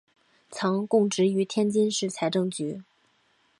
[0.49, 2.81] 曾供职于天津市财政局。